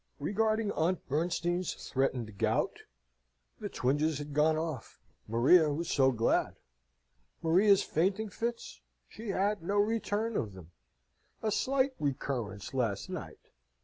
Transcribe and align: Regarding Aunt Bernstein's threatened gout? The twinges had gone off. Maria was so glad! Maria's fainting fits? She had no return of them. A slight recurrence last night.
Regarding 0.19 0.71
Aunt 0.71 1.07
Bernstein's 1.07 1.75
threatened 1.75 2.39
gout? 2.39 2.75
The 3.59 3.69
twinges 3.69 4.17
had 4.17 4.33
gone 4.33 4.57
off. 4.57 4.99
Maria 5.27 5.71
was 5.71 5.91
so 5.91 6.11
glad! 6.11 6.55
Maria's 7.43 7.83
fainting 7.83 8.29
fits? 8.29 8.81
She 9.07 9.29
had 9.29 9.61
no 9.61 9.77
return 9.77 10.35
of 10.37 10.53
them. 10.53 10.71
A 11.43 11.51
slight 11.51 11.93
recurrence 11.99 12.73
last 12.73 13.11
night. 13.11 13.51